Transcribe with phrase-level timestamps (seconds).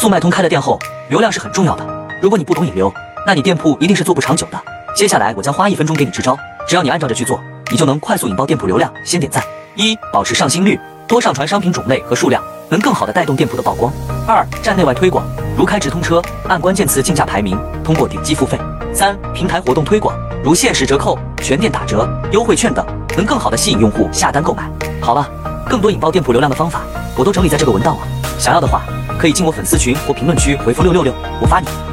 [0.00, 0.78] 速卖通开了店后，
[1.10, 1.86] 流量是很重要的。
[2.22, 2.90] 如果你不懂引流，
[3.26, 4.58] 那你店铺一定是做不长久的。
[4.96, 6.34] 接下来我将花一分钟给你支招，
[6.66, 7.38] 只要你按照着去做，
[7.70, 8.90] 你就能快速引爆店铺流量。
[9.04, 9.44] 先点赞：
[9.74, 13.92] 一、保持上新率，多上传商品种类和数量，能更好的带动店铺的曝光；
[14.26, 15.22] 二、站内外推广，
[15.54, 18.56] 如开直通车，按关键词竞价排名，通过点击付费；
[18.94, 22.82] 三、平台活动推广，如限时折扣、全店打折、优惠券等，
[23.18, 24.62] 能更好的吸引用户下单购买。
[24.98, 25.28] 好了，
[25.68, 26.80] 更多引爆店铺流量的方法，
[27.18, 28.02] 我都整理在这个文档了。
[28.40, 28.82] 想要的话，
[29.18, 31.66] 可以进我粉丝群或评论区回复六六六，我发你。